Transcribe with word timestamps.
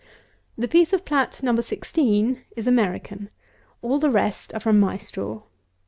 The 0.57 0.67
piece 0.67 0.93
of 0.93 1.05
plat 1.05 1.43
No. 1.43 1.55
16 1.55 2.41
is 2.55 2.65
American; 2.65 3.29
all 3.83 3.99
the 3.99 4.09
rest 4.09 4.51
are 4.51 4.59
from 4.59 4.79
my 4.79 4.97
straw. 4.97 5.43